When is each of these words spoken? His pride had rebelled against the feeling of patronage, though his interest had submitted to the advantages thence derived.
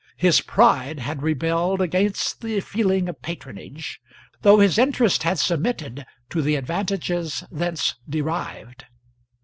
His 0.17 0.41
pride 0.41 0.97
had 0.97 1.21
rebelled 1.21 1.79
against 1.79 2.41
the 2.41 2.59
feeling 2.61 3.07
of 3.07 3.21
patronage, 3.21 4.01
though 4.41 4.57
his 4.59 4.79
interest 4.79 5.21
had 5.21 5.37
submitted 5.37 6.07
to 6.31 6.41
the 6.41 6.55
advantages 6.55 7.43
thence 7.51 7.93
derived. 8.09 8.85